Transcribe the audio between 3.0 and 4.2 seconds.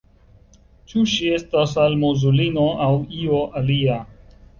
io alia?